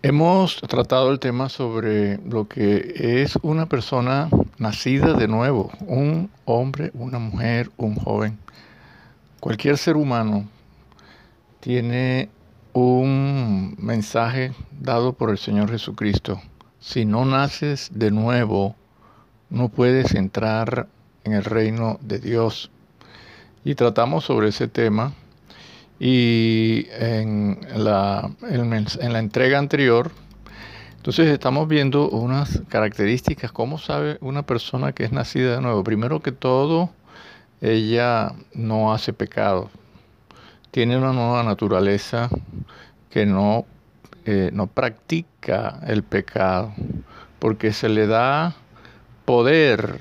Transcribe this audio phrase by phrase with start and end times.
[0.00, 6.92] Hemos tratado el tema sobre lo que es una persona nacida de nuevo, un hombre,
[6.94, 8.38] una mujer, un joven.
[9.40, 10.48] Cualquier ser humano
[11.58, 12.28] tiene
[12.74, 16.40] un mensaje dado por el Señor Jesucristo.
[16.78, 18.76] Si no naces de nuevo,
[19.50, 20.86] no puedes entrar
[21.24, 22.70] en el reino de Dios.
[23.64, 25.12] Y tratamos sobre ese tema
[26.00, 30.10] y en la, en la entrega anterior,
[30.96, 35.82] entonces estamos viendo unas características, cómo sabe una persona que es nacida de nuevo.
[35.82, 36.90] Primero que todo,
[37.60, 39.70] ella no hace pecado,
[40.70, 42.28] tiene una nueva naturaleza
[43.10, 43.64] que no,
[44.26, 46.74] eh, no practica el pecado,
[47.38, 48.54] porque se le da
[49.24, 50.00] poder,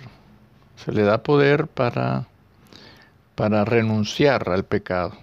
[0.76, 2.28] se le da poder para,
[3.36, 5.14] para renunciar al pecado.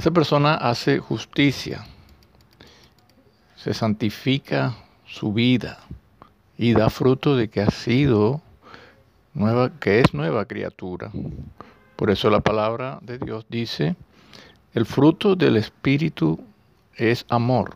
[0.00, 1.84] Esa persona hace justicia,
[3.54, 5.78] se santifica su vida
[6.56, 8.40] y da fruto de que ha sido
[9.34, 11.12] nueva, que es nueva criatura.
[11.96, 13.94] Por eso la palabra de Dios dice,
[14.72, 16.40] el fruto del Espíritu
[16.96, 17.74] es amor,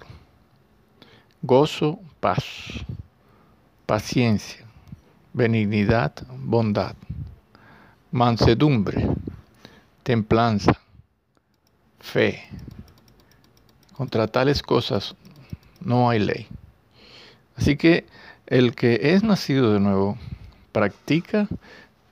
[1.43, 2.43] gozo, paz,
[3.85, 4.65] paciencia,
[5.35, 6.97] benignidad, bondad,
[8.13, 9.11] mansedumbre,
[10.03, 10.84] templanza
[12.05, 12.45] fe.
[13.95, 15.17] Contra tales cosas
[15.81, 16.47] no hay ley.
[17.57, 18.07] Así que
[18.47, 20.19] el que es nacido de nuevo
[20.73, 21.49] practica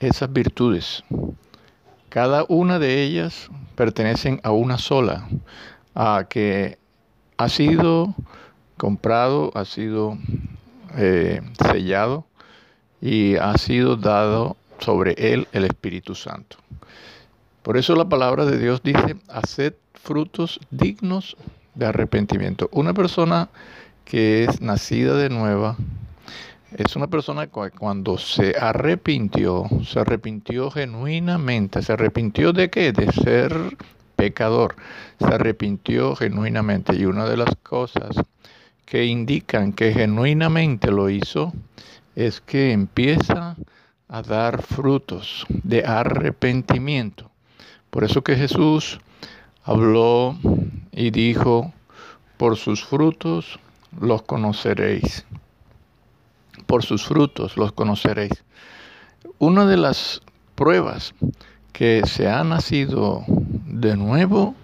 [0.00, 1.04] esas virtudes.
[2.08, 5.28] Cada una de ellas pertenecen a una sola,
[5.94, 6.78] a que
[7.36, 8.14] ha sido
[8.76, 10.18] comprado, ha sido
[10.96, 12.26] eh, sellado
[13.00, 16.56] y ha sido dado sobre él el Espíritu Santo.
[17.62, 21.36] Por eso la palabra de Dios dice, haced frutos dignos
[21.74, 22.68] de arrepentimiento.
[22.72, 23.48] Una persona
[24.04, 25.76] que es nacida de nueva
[26.76, 31.82] es una persona que cuando se arrepintió, se arrepintió genuinamente.
[31.82, 32.92] ¿Se arrepintió de qué?
[32.92, 33.76] De ser
[34.16, 34.74] pecador.
[35.18, 36.96] Se arrepintió genuinamente.
[36.96, 38.16] Y una de las cosas
[38.86, 41.52] que indican que genuinamente lo hizo
[42.16, 43.56] es que empieza
[44.08, 47.30] a dar frutos de arrepentimiento.
[47.90, 48.98] Por eso que Jesús
[49.64, 50.36] habló
[50.90, 51.72] y dijo,
[52.36, 53.58] por sus frutos
[54.00, 55.24] los conoceréis.
[56.66, 58.44] Por sus frutos los conoceréis.
[59.38, 60.22] Una de las
[60.54, 61.14] pruebas
[61.72, 63.24] que se ha nacido
[63.66, 64.54] de nuevo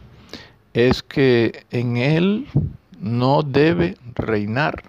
[0.75, 2.47] es que en él
[3.01, 4.83] no debe reinar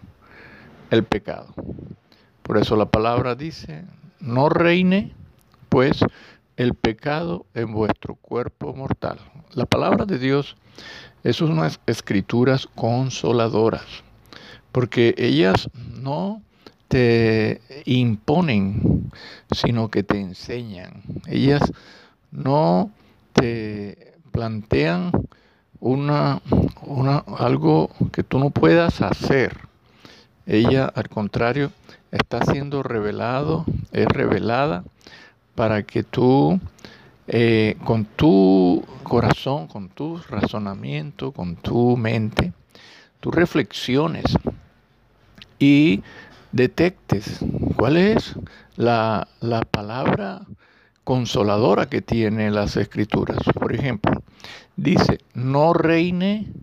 [0.90, 1.54] el pecado.
[2.44, 3.86] Por eso la palabra dice,
[4.20, 5.14] no reine
[5.70, 6.04] pues
[6.60, 9.18] el pecado en vuestro cuerpo mortal.
[9.54, 10.58] La palabra de Dios
[11.24, 13.86] es unas escrituras consoladoras,
[14.74, 15.70] porque ellas
[16.02, 16.42] no
[16.90, 19.10] te imponen,
[19.52, 21.02] sino que te enseñan.
[21.28, 21.62] Ellas
[22.30, 22.92] no
[23.32, 25.12] te plantean
[25.80, 26.42] una,
[26.82, 29.56] una, algo que tú no puedas hacer.
[30.46, 31.72] Ella, al contrario,
[32.12, 34.84] está siendo revelado, es revelada
[35.60, 36.58] para que tú,
[37.28, 42.54] eh, con tu corazón, con tu razonamiento, con tu mente,
[43.20, 44.24] tú reflexiones
[45.60, 46.02] y
[46.54, 47.40] detectes
[47.76, 48.36] cuál es
[48.78, 50.44] la, la palabra
[51.04, 53.40] consoladora que tiene las escrituras.
[53.54, 54.24] Por ejemplo,
[54.78, 56.54] dice, no reine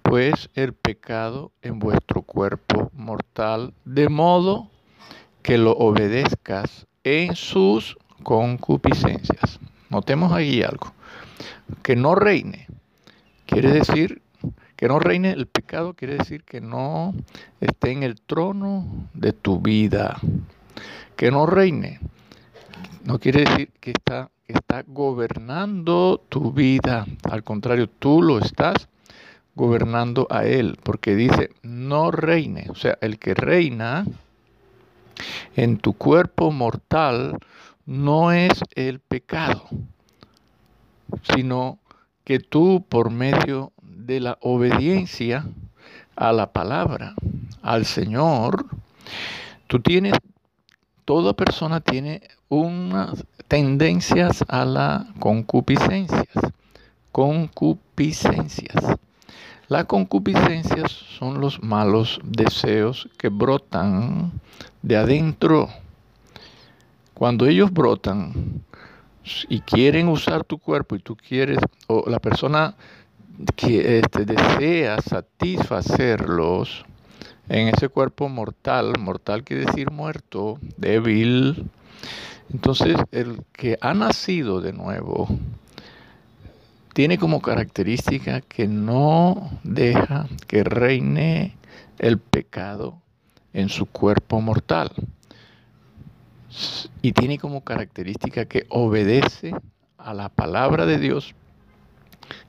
[0.00, 4.70] pues el pecado en vuestro cuerpo mortal, de modo
[5.42, 9.58] que lo obedezcas en sus concupiscencias.
[9.90, 10.92] Notemos ahí algo.
[11.82, 12.66] Que no reine.
[13.46, 14.22] Quiere decir
[14.76, 17.14] que no reine el pecado, quiere decir que no
[17.60, 20.20] esté en el trono de tu vida.
[21.16, 22.00] Que no reine.
[23.04, 27.06] No quiere decir que está, está gobernando tu vida.
[27.24, 28.88] Al contrario, tú lo estás
[29.54, 30.78] gobernando a él.
[30.82, 32.66] Porque dice, no reine.
[32.68, 34.04] O sea, el que reina
[35.56, 37.38] en tu cuerpo mortal
[37.88, 39.62] no es el pecado,
[41.34, 41.78] sino
[42.24, 45.46] que tú por medio de la obediencia
[46.14, 47.14] a la palabra,
[47.62, 48.66] al Señor,
[49.68, 50.12] tú tienes,
[51.06, 52.20] toda persona tiene
[52.50, 56.28] unas tendencias a la concupiscencias,
[57.10, 58.98] concupiscencias.
[59.68, 64.30] Las concupiscencias son los malos deseos que brotan
[64.82, 65.70] de adentro
[67.18, 68.62] cuando ellos brotan
[69.48, 72.76] y quieren usar tu cuerpo y tú quieres, o la persona
[73.56, 76.84] que este, desea satisfacerlos,
[77.48, 81.68] en ese cuerpo mortal, mortal quiere decir muerto, débil.
[82.52, 85.28] Entonces, el que ha nacido de nuevo
[86.94, 91.56] tiene como característica que no deja que reine
[91.98, 93.00] el pecado
[93.54, 94.92] en su cuerpo mortal.
[97.02, 99.54] Y tiene como característica que obedece
[99.98, 101.34] a la palabra de Dios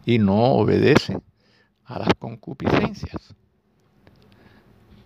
[0.05, 1.19] y no obedece
[1.85, 3.35] a las concupiscencias.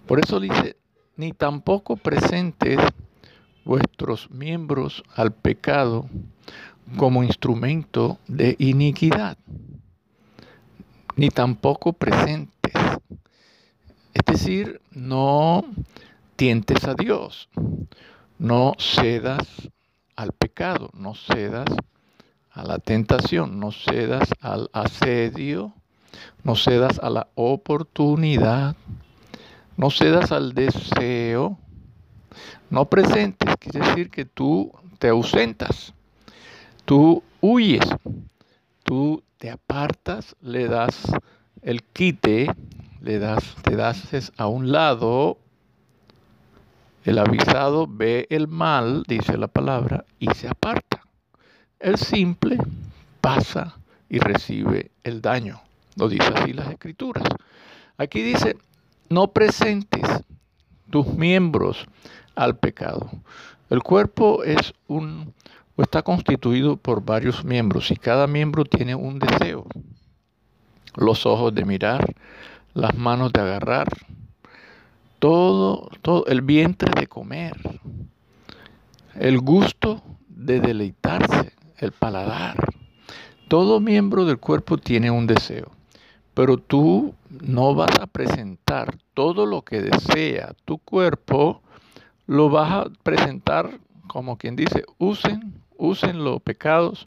[0.06, 0.78] Por eso dice,
[1.16, 2.78] ni tampoco presentes
[3.66, 6.10] vuestros miembros al pecado
[6.98, 9.38] como instrumento de iniquidad,
[11.16, 12.74] ni tampoco presentes.
[14.14, 15.66] Es decir, no
[16.36, 17.50] tientes a Dios,
[18.40, 19.48] no cedas
[20.16, 21.68] al pecado, no cedas
[22.52, 25.74] a la tentación, no cedas al asedio,
[26.44, 28.76] no cedas a la oportunidad
[29.76, 31.58] no cedas al deseo,
[32.70, 35.94] no presentes, quiere decir que tú te ausentas,
[36.86, 37.86] tú huyes,
[38.84, 41.12] tú te apartas, le das
[41.62, 42.54] el quite,
[43.02, 45.38] le das, te das a un lado,
[47.04, 51.02] el avisado ve el mal, dice la palabra, y se aparta.
[51.80, 52.58] El simple
[53.22, 53.76] pasa
[54.10, 55.62] y recibe el daño.
[55.96, 57.24] Lo dice así las escrituras.
[57.98, 58.58] Aquí dice,
[59.10, 60.04] no presentes
[60.90, 61.86] tus miembros
[62.36, 63.10] al pecado.
[63.70, 65.34] El cuerpo es un
[65.78, 69.66] está constituido por varios miembros y cada miembro tiene un deseo.
[70.96, 72.14] Los ojos de mirar,
[72.74, 73.88] las manos de agarrar,
[75.24, 77.56] todo, todo el vientre de comer,
[79.16, 82.58] el gusto de deleitarse, el paladar.
[83.48, 85.72] Todo miembro del cuerpo tiene un deseo.
[86.34, 91.62] Pero tú no vas a presentar todo lo que desea tu cuerpo,
[92.28, 97.06] lo vas a presentar como quien dice, usen, usen los pecados,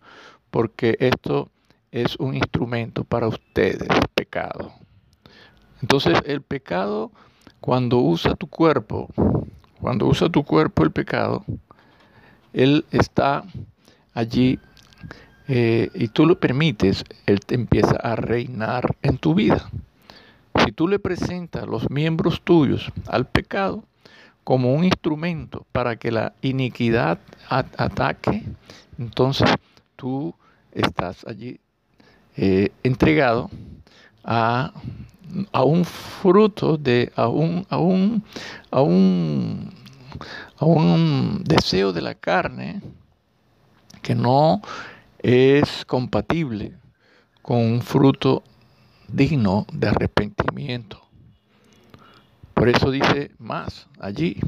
[0.51, 1.51] porque esto
[1.91, 4.73] es un instrumento para ustedes, pecado.
[5.83, 7.13] Entonces el pecado,
[7.61, 9.09] cuando usa tu cuerpo,
[9.81, 11.45] cuando usa tu cuerpo el pecado,
[12.53, 13.45] él está
[14.15, 14.59] allí
[15.49, 19.71] eh, y tú lo permites, Él te empieza a reinar en tu vida.
[20.65, 23.85] Si tú le presentas los miembros tuyos al pecado
[24.43, 27.19] como un instrumento para que la iniquidad
[27.49, 28.43] ataque,
[28.99, 29.51] entonces
[29.97, 30.35] tú
[30.73, 31.61] estás allí
[32.37, 33.51] eh, entregado
[34.25, 34.73] a,
[35.53, 38.25] a, un fruto de, a un, a un,
[38.71, 39.73] a un,
[40.59, 42.81] a un deseo de la carne
[44.03, 44.61] que no
[45.19, 46.73] es compatible
[47.43, 48.43] con un fruto
[49.09, 51.01] digno de arrepentimiento.
[52.55, 54.41] Por eso dice más allí,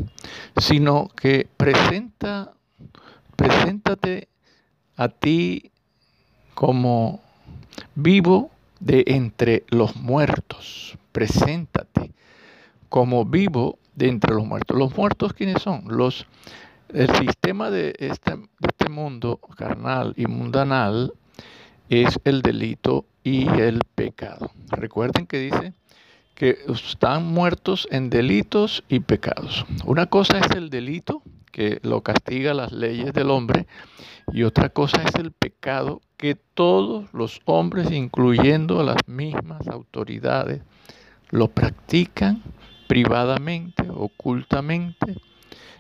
[0.56, 2.55] sino que presenta,
[3.37, 4.29] preséntate
[4.96, 5.70] a ti
[6.55, 7.20] como
[7.94, 8.50] vivo
[8.81, 10.97] de entre los muertos.
[11.13, 12.13] Preséntate
[12.89, 14.77] como vivo de entre los muertos.
[14.77, 15.85] ¿Los muertos quiénes son?
[15.87, 16.27] Los
[16.89, 18.35] el sistema de este,
[18.67, 21.13] este mundo carnal y mundanal
[21.91, 24.51] es el delito y el pecado.
[24.71, 25.75] Recuerden que dice
[26.35, 29.67] que están muertos en delitos y pecados.
[29.85, 33.67] Una cosa es el delito, que lo castiga las leyes del hombre,
[34.32, 40.62] y otra cosa es el pecado que todos los hombres, incluyendo las mismas autoridades,
[41.31, 42.43] lo practican
[42.86, 45.17] privadamente, ocultamente,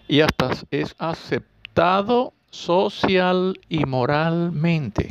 [0.06, 5.10] y hasta es aceptado social y moralmente.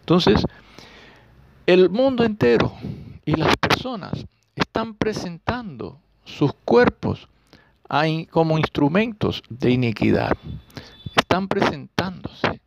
[0.00, 0.44] Entonces,
[1.66, 2.72] el mundo entero
[3.24, 7.28] y las personas están presentando sus cuerpos
[8.30, 10.36] como instrumentos de iniquidad.
[11.16, 12.60] Están presentándose.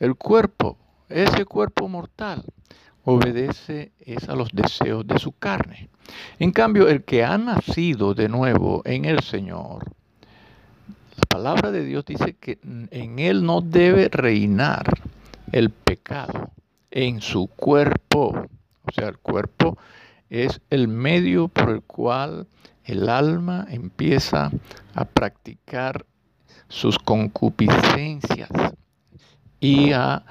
[0.00, 2.42] El cuerpo, ese cuerpo mortal,
[3.04, 5.90] obedece es a los deseos de su carne.
[6.38, 9.92] En cambio, el que ha nacido de nuevo en el Señor,
[11.16, 14.86] la palabra de Dios dice que en él no debe reinar
[15.52, 16.50] el pecado
[16.90, 18.48] en su cuerpo.
[18.84, 19.76] O sea, el cuerpo
[20.30, 22.46] es el medio por el cual
[22.84, 24.50] el alma empieza
[24.94, 26.04] a practicar
[26.68, 28.50] sus concupiscencias
[29.60, 30.24] y a,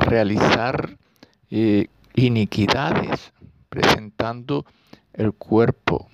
[0.00, 0.96] realizar
[1.50, 3.32] eh, iniquidades
[3.68, 4.64] presentando
[5.12, 6.08] el cuerpo.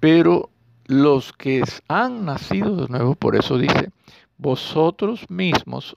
[0.00, 0.50] Pero
[0.86, 3.90] los que han nacido de nuevo, por eso dice,
[4.38, 5.96] vosotros mismos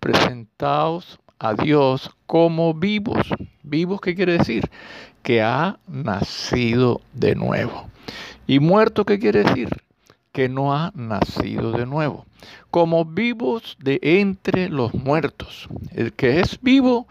[0.00, 3.26] presentaos a Dios como vivos.
[3.62, 4.68] ¿Vivos qué quiere decir?
[5.22, 7.88] Que ha nacido de nuevo.
[8.46, 9.68] ¿Y muerto qué quiere decir?
[10.32, 12.26] Que no ha nacido de nuevo.
[12.70, 15.68] Como vivos de entre los muertos.
[15.92, 17.06] El que es vivo,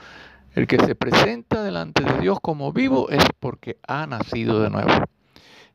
[0.56, 4.92] el que se presenta delante de Dios como vivo es porque ha nacido de nuevo.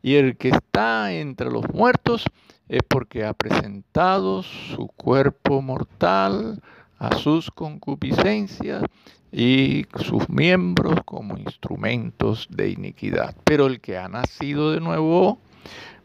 [0.03, 2.25] Y el que está entre los muertos
[2.69, 6.61] es porque ha presentado su cuerpo mortal
[7.03, 8.85] a sus concupiscencias
[9.33, 13.35] y sus miembros como instrumentos de iniquidad.
[13.43, 15.41] Pero el que ha nacido de nuevo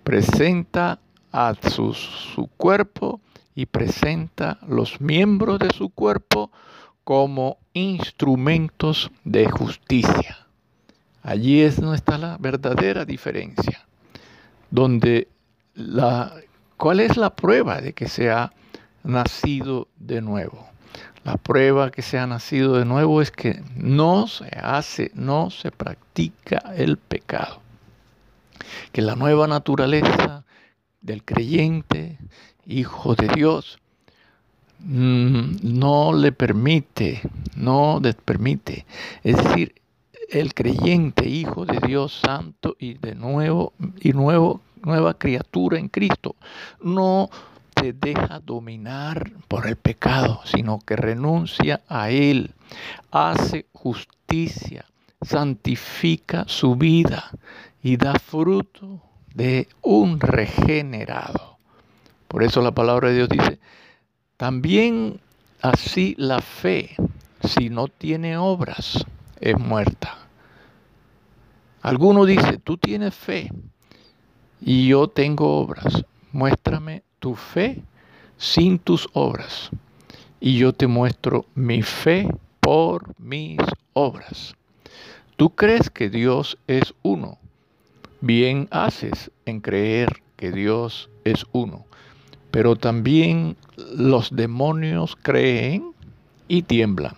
[0.04, 1.00] presenta
[1.32, 3.22] a su, cuerpo
[3.54, 6.51] y presenta los miembros de su cuerpo
[7.04, 10.48] como instrumentos de justicia.
[11.22, 13.86] Allí es donde está la verdadera diferencia,
[14.72, 15.27] donde
[15.75, 16.34] la,
[16.75, 18.51] ¿cuál es la prueba de que se ha
[19.04, 20.68] nacido de nuevo?
[21.27, 25.72] La prueba que se ha nacido de nuevo es que no se hace, no se
[25.72, 27.60] practica el pecado.
[28.93, 30.46] Que la nueva naturaleza
[31.01, 32.17] del creyente,
[32.65, 33.77] hijo de Dios,
[34.79, 37.22] mm, no le permite,
[37.57, 38.86] no le permite.
[39.22, 39.75] Es decir,
[40.29, 46.38] el creyente, hijo de Dios santo y de nuevo y nuevo nueva criatura en Cristo,
[46.81, 47.29] no
[47.79, 52.53] se deja dominar por el pecado, sino que renuncia a él,
[53.12, 54.86] hace justicia,
[55.22, 57.31] santifica su vida
[57.81, 59.01] y da fruto
[59.34, 61.57] de un regenerado.
[62.27, 63.60] Por eso la palabra de Dios dice,
[64.36, 65.19] también
[65.62, 66.96] así la fe,
[67.43, 69.05] si no tiene obras,
[69.39, 70.17] es muerta.
[71.81, 73.51] Alguno dice, tú tienes fe
[74.60, 76.05] y yo tengo obras.
[76.31, 77.81] Muéstrame tu fe
[78.38, 79.69] sin tus obras.
[80.39, 83.59] Y yo te muestro mi fe por mis
[83.93, 84.55] obras.
[85.36, 87.38] Tú crees que Dios es uno.
[88.21, 91.86] Bien haces en creer que Dios es uno.
[92.51, 95.93] Pero también los demonios creen
[96.47, 97.15] y tiemblan.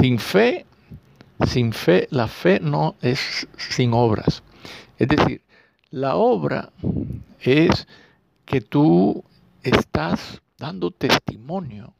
[0.00, 0.66] Sin fe,
[1.46, 4.42] sin fe, la fe no es sin obras.
[4.98, 5.42] Es decir,
[5.90, 6.72] la obra
[7.42, 7.86] es
[8.44, 9.24] que tú
[9.62, 11.94] estás dando testimonio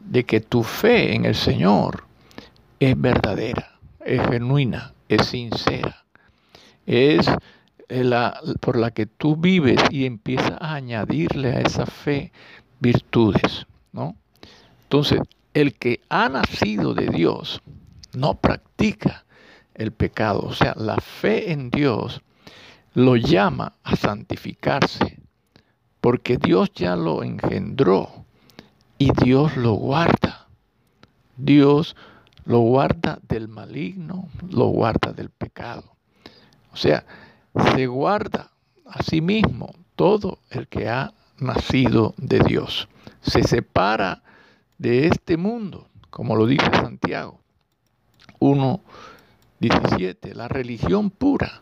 [0.00, 2.04] de que tu fe en el Señor
[2.80, 6.04] es verdadera, es genuina, es sincera,
[6.86, 7.26] es
[7.88, 12.32] la, por la que tú vives y empiezas a añadirle a esa fe
[12.80, 14.16] virtudes, ¿no?
[14.84, 15.20] Entonces,
[15.54, 17.62] el que ha nacido de Dios
[18.14, 19.24] no practica
[19.74, 22.22] el pecado, o sea, la fe en Dios
[22.94, 25.18] lo llama a santificarse,
[26.00, 28.24] porque Dios ya lo engendró
[28.98, 30.46] y Dios lo guarda.
[31.36, 31.96] Dios
[32.44, 35.84] lo guarda del maligno, lo guarda del pecado.
[36.72, 37.04] O sea,
[37.74, 38.50] se guarda
[38.86, 42.88] a sí mismo todo el que ha nacido de Dios.
[43.22, 44.22] Se separa
[44.78, 47.38] de este mundo, como lo dice Santiago
[48.40, 51.60] 1.17, la religión pura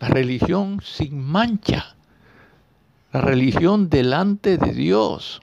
[0.00, 1.96] la religión sin mancha,
[3.12, 5.40] la religión delante de Dios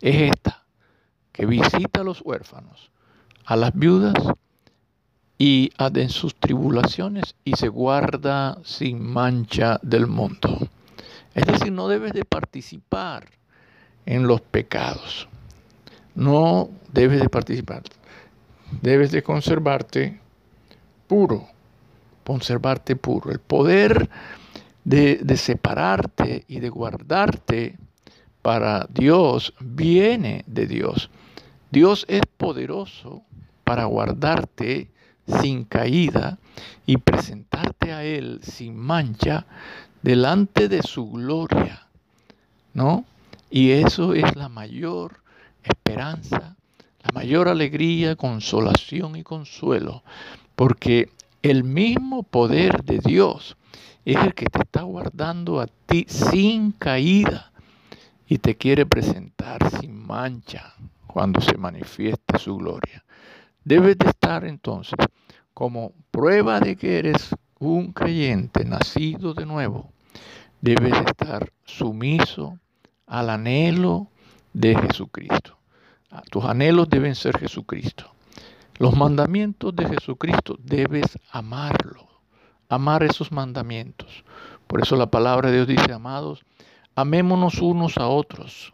[0.00, 0.64] es esta,
[1.32, 2.90] que visita a los huérfanos,
[3.44, 4.14] a las viudas
[5.38, 10.68] y en sus tribulaciones y se guarda sin mancha del mundo.
[11.34, 13.28] Es decir, no debes de participar
[14.04, 15.28] en los pecados.
[16.14, 17.84] No debes de participar.
[18.82, 20.20] Debes de conservarte
[21.06, 21.48] puro
[22.28, 23.30] conservarte puro.
[23.30, 24.10] El poder
[24.84, 27.78] de, separarte y de guardarte
[28.42, 31.08] para Dios viene de Dios.
[31.70, 33.22] Dios es poderoso
[33.64, 34.90] para guardarte
[35.40, 36.36] sin caída
[36.84, 39.46] y presentarte a Él sin mancha
[40.02, 41.86] delante de su gloria,
[42.74, 43.06] ¿no?
[43.48, 45.22] Y eso es la mayor
[45.62, 46.56] esperanza,
[47.02, 50.02] la mayor alegría, consolación y consuelo,
[50.54, 51.08] porque
[51.42, 53.56] el mismo poder de Dios
[54.04, 57.52] es el que te está guardando a ti sin caída
[58.26, 60.74] y te quiere presentar sin mancha
[61.06, 63.04] cuando se manifieste su gloria.
[63.64, 64.98] Debes de estar entonces
[65.54, 69.90] como prueba de que eres un creyente nacido de nuevo.
[70.60, 72.58] Debes de estar sumiso
[73.06, 74.08] al anhelo
[74.52, 75.58] de Jesucristo.
[76.30, 78.10] Tus anhelos deben ser Jesucristo.
[78.78, 82.06] Los mandamientos de Jesucristo debes amarlo,
[82.68, 84.22] amar esos mandamientos.
[84.68, 86.44] Por eso la palabra de Dios dice, amados,
[86.94, 88.72] amémonos unos a otros,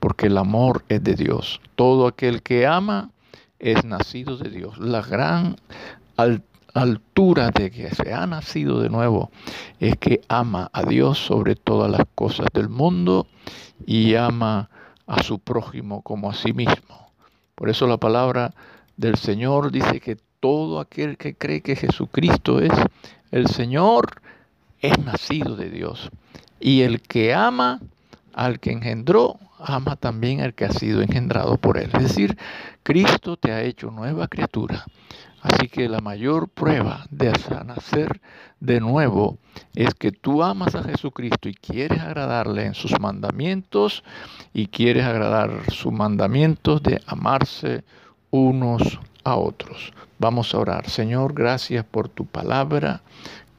[0.00, 1.60] porque el amor es de Dios.
[1.76, 3.10] Todo aquel que ama
[3.58, 4.78] es nacido de Dios.
[4.78, 5.56] La gran
[6.72, 9.30] altura de que se ha nacido de nuevo
[9.78, 13.26] es que ama a Dios sobre todas las cosas del mundo
[13.84, 14.70] y ama
[15.06, 17.12] a su prójimo como a sí mismo.
[17.54, 18.54] Por eso la palabra
[18.98, 22.72] del Señor dice que todo aquel que cree que Jesucristo es
[23.30, 24.20] el Señor
[24.80, 26.10] es nacido de Dios.
[26.60, 27.80] Y el que ama
[28.34, 31.90] al que engendró, ama también al que ha sido engendrado por él.
[31.94, 32.36] Es decir,
[32.82, 34.84] Cristo te ha hecho nueva criatura.
[35.40, 37.32] Así que la mayor prueba de
[37.64, 38.20] nacer
[38.58, 39.38] de nuevo
[39.76, 44.02] es que tú amas a Jesucristo y quieres agradarle en sus mandamientos
[44.52, 47.84] y quieres agradar sus mandamientos de amarse
[48.30, 49.92] unos a otros.
[50.18, 50.88] Vamos a orar.
[50.88, 53.02] Señor, gracias por tu palabra.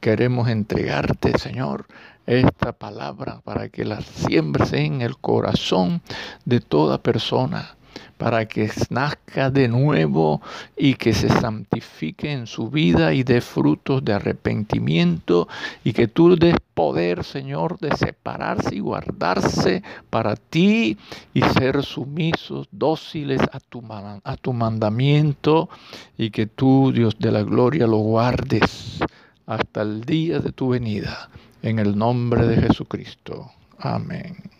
[0.00, 1.86] Queremos entregarte, Señor,
[2.26, 6.02] esta palabra para que la siembres en el corazón
[6.44, 7.76] de toda persona
[8.18, 10.42] para que nazca de nuevo
[10.76, 15.48] y que se santifique en su vida y dé frutos de arrepentimiento
[15.84, 20.96] y que tú des poder, Señor, de separarse y guardarse para ti
[21.34, 25.68] y ser sumisos, dóciles a tu, a tu mandamiento
[26.16, 29.00] y que tú, Dios de la gloria, lo guardes
[29.46, 31.28] hasta el día de tu venida.
[31.62, 33.50] En el nombre de Jesucristo.
[33.78, 34.59] Amén.